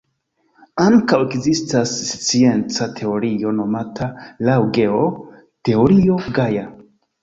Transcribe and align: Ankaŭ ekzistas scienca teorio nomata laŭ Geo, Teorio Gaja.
Ankaŭ 0.85 1.19
ekzistas 1.25 1.91
scienca 2.13 2.89
teorio 2.97 3.55
nomata 3.61 4.11
laŭ 4.51 4.59
Geo, 4.81 5.09
Teorio 5.71 6.23
Gaja. 6.39 6.71